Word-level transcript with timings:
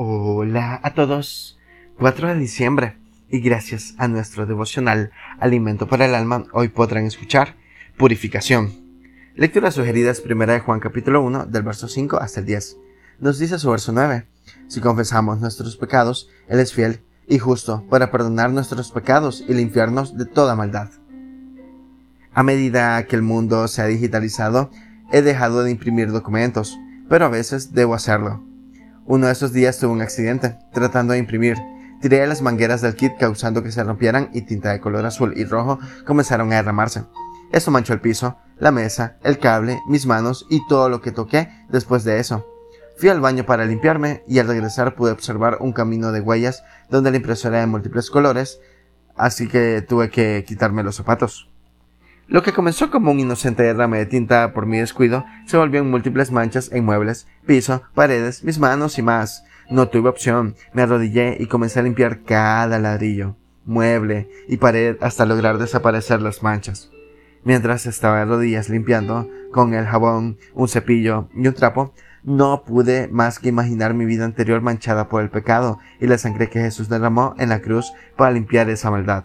Hola 0.00 0.78
a 0.84 0.94
todos. 0.94 1.58
4 1.98 2.28
de 2.28 2.38
diciembre 2.38 2.96
y 3.28 3.40
gracias 3.40 3.96
a 3.98 4.06
nuestro 4.06 4.46
devocional 4.46 5.10
Alimento 5.40 5.88
para 5.88 6.06
el 6.06 6.14
Alma 6.14 6.44
hoy 6.52 6.68
podrán 6.68 7.04
escuchar 7.04 7.56
Purificación. 7.96 8.70
Lectura 9.34 9.72
sugerida 9.72 10.12
es 10.12 10.20
primera 10.20 10.52
de 10.52 10.60
Juan 10.60 10.78
capítulo 10.78 11.20
1 11.22 11.46
del 11.46 11.64
verso 11.64 11.88
5 11.88 12.16
hasta 12.18 12.38
el 12.38 12.46
10. 12.46 12.76
Nos 13.18 13.40
dice 13.40 13.58
su 13.58 13.72
verso 13.72 13.90
9. 13.90 14.24
Si 14.68 14.80
confesamos 14.80 15.40
nuestros 15.40 15.76
pecados, 15.76 16.30
Él 16.46 16.60
es 16.60 16.72
fiel 16.72 17.00
y 17.26 17.40
justo 17.40 17.84
para 17.90 18.12
perdonar 18.12 18.52
nuestros 18.52 18.92
pecados 18.92 19.44
y 19.48 19.52
limpiarnos 19.52 20.16
de 20.16 20.26
toda 20.26 20.54
maldad. 20.54 20.90
A 22.32 22.44
medida 22.44 23.04
que 23.06 23.16
el 23.16 23.22
mundo 23.22 23.66
se 23.66 23.82
ha 23.82 23.86
digitalizado, 23.86 24.70
he 25.10 25.22
dejado 25.22 25.64
de 25.64 25.72
imprimir 25.72 26.12
documentos, 26.12 26.78
pero 27.08 27.24
a 27.24 27.30
veces 27.30 27.72
debo 27.72 27.94
hacerlo. 27.94 28.47
Uno 29.10 29.26
de 29.26 29.32
esos 29.32 29.54
días 29.54 29.78
tuve 29.78 29.92
un 29.92 30.02
accidente, 30.02 30.58
tratando 30.70 31.14
de 31.14 31.18
imprimir. 31.18 31.56
Tiré 32.02 32.26
las 32.26 32.42
mangueras 32.42 32.82
del 32.82 32.94
kit 32.94 33.16
causando 33.18 33.62
que 33.62 33.72
se 33.72 33.82
rompieran 33.82 34.28
y 34.34 34.42
tinta 34.42 34.70
de 34.70 34.80
color 34.80 35.06
azul 35.06 35.32
y 35.34 35.46
rojo 35.46 35.78
comenzaron 36.04 36.52
a 36.52 36.56
derramarse. 36.56 37.04
Esto 37.50 37.70
manchó 37.70 37.94
el 37.94 38.02
piso, 38.02 38.36
la 38.58 38.70
mesa, 38.70 39.16
el 39.24 39.38
cable, 39.38 39.80
mis 39.88 40.04
manos 40.04 40.46
y 40.50 40.60
todo 40.68 40.90
lo 40.90 41.00
que 41.00 41.10
toqué 41.10 41.48
después 41.70 42.04
de 42.04 42.20
eso. 42.20 42.46
Fui 42.98 43.08
al 43.08 43.22
baño 43.22 43.46
para 43.46 43.64
limpiarme 43.64 44.24
y 44.28 44.40
al 44.40 44.46
regresar 44.46 44.94
pude 44.94 45.12
observar 45.12 45.56
un 45.60 45.72
camino 45.72 46.12
de 46.12 46.20
huellas 46.20 46.62
donde 46.90 47.10
la 47.10 47.16
impresora 47.16 47.56
era 47.56 47.64
de 47.64 47.70
múltiples 47.72 48.10
colores, 48.10 48.60
así 49.16 49.48
que 49.48 49.80
tuve 49.80 50.10
que 50.10 50.44
quitarme 50.46 50.82
los 50.82 50.96
zapatos. 50.96 51.50
Lo 52.28 52.42
que 52.42 52.52
comenzó 52.52 52.90
como 52.90 53.10
un 53.10 53.20
inocente 53.20 53.62
derrame 53.62 53.96
de 53.96 54.04
tinta 54.04 54.52
por 54.52 54.66
mi 54.66 54.76
descuido 54.76 55.24
se 55.46 55.56
volvió 55.56 55.80
en 55.80 55.90
múltiples 55.90 56.30
manchas 56.30 56.70
en 56.72 56.84
muebles, 56.84 57.26
piso, 57.46 57.82
paredes, 57.94 58.44
mis 58.44 58.58
manos 58.58 58.98
y 58.98 59.02
más. 59.02 59.44
No 59.70 59.88
tuve 59.88 60.10
opción, 60.10 60.54
me 60.74 60.82
arrodillé 60.82 61.38
y 61.40 61.46
comencé 61.46 61.80
a 61.80 61.84
limpiar 61.84 62.24
cada 62.24 62.78
ladrillo, 62.78 63.34
mueble 63.64 64.28
y 64.46 64.58
pared 64.58 64.98
hasta 65.00 65.24
lograr 65.24 65.56
desaparecer 65.56 66.20
las 66.20 66.42
manchas. 66.42 66.90
Mientras 67.44 67.86
estaba 67.86 68.18
de 68.18 68.26
rodillas 68.26 68.68
limpiando, 68.68 69.26
con 69.50 69.72
el 69.72 69.86
jabón, 69.86 70.36
un 70.52 70.68
cepillo 70.68 71.30
y 71.34 71.48
un 71.48 71.54
trapo, 71.54 71.94
no 72.24 72.62
pude 72.62 73.08
más 73.08 73.38
que 73.38 73.48
imaginar 73.48 73.94
mi 73.94 74.04
vida 74.04 74.26
anterior 74.26 74.60
manchada 74.60 75.08
por 75.08 75.22
el 75.22 75.30
pecado 75.30 75.78
y 75.98 76.06
la 76.06 76.18
sangre 76.18 76.50
que 76.50 76.60
Jesús 76.60 76.90
derramó 76.90 77.34
en 77.38 77.48
la 77.48 77.62
cruz 77.62 77.90
para 78.18 78.32
limpiar 78.32 78.68
esa 78.68 78.90
maldad. 78.90 79.24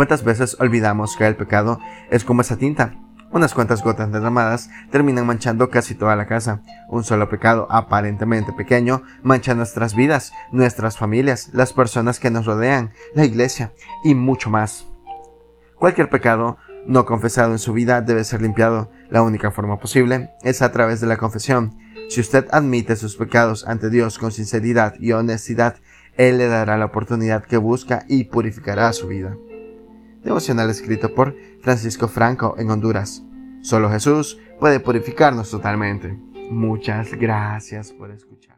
¿Cuántas 0.00 0.24
veces 0.24 0.56
olvidamos 0.58 1.14
que 1.14 1.26
el 1.26 1.36
pecado 1.36 1.78
es 2.10 2.24
como 2.24 2.40
esa 2.40 2.56
tinta? 2.56 2.94
Unas 3.32 3.52
cuantas 3.52 3.84
gotas 3.84 4.10
derramadas 4.10 4.70
terminan 4.90 5.26
manchando 5.26 5.68
casi 5.68 5.94
toda 5.94 6.16
la 6.16 6.26
casa. 6.26 6.62
Un 6.88 7.04
solo 7.04 7.28
pecado 7.28 7.66
aparentemente 7.68 8.54
pequeño 8.54 9.02
mancha 9.22 9.54
nuestras 9.54 9.94
vidas, 9.94 10.32
nuestras 10.52 10.96
familias, 10.96 11.50
las 11.52 11.74
personas 11.74 12.18
que 12.18 12.30
nos 12.30 12.46
rodean, 12.46 12.92
la 13.14 13.26
iglesia 13.26 13.74
y 14.02 14.14
mucho 14.14 14.48
más. 14.48 14.86
Cualquier 15.76 16.08
pecado 16.08 16.56
no 16.86 17.04
confesado 17.04 17.52
en 17.52 17.58
su 17.58 17.74
vida 17.74 18.00
debe 18.00 18.24
ser 18.24 18.40
limpiado. 18.40 18.90
La 19.10 19.20
única 19.20 19.50
forma 19.50 19.78
posible 19.78 20.30
es 20.42 20.62
a 20.62 20.72
través 20.72 21.02
de 21.02 21.08
la 21.08 21.18
confesión. 21.18 21.76
Si 22.08 22.22
usted 22.22 22.46
admite 22.52 22.96
sus 22.96 23.16
pecados 23.16 23.66
ante 23.68 23.90
Dios 23.90 24.18
con 24.18 24.32
sinceridad 24.32 24.94
y 24.98 25.12
honestidad, 25.12 25.76
Él 26.16 26.38
le 26.38 26.48
dará 26.48 26.78
la 26.78 26.86
oportunidad 26.86 27.44
que 27.44 27.58
busca 27.58 28.06
y 28.08 28.24
purificará 28.24 28.94
su 28.94 29.06
vida 29.06 29.36
devocional 30.22 30.70
escrito 30.70 31.14
por 31.14 31.36
Francisco 31.60 32.08
Franco 32.08 32.54
en 32.58 32.70
Honduras. 32.70 33.22
Solo 33.62 33.90
Jesús 33.90 34.38
puede 34.58 34.80
purificarnos 34.80 35.50
totalmente. 35.50 36.18
Muchas 36.50 37.14
gracias 37.14 37.92
por 37.92 38.10
escuchar. 38.10 38.40